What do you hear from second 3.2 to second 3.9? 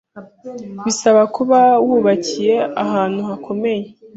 hakomeye.